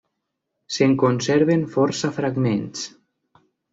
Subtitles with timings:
[0.77, 2.87] Se'n conserven força fragments.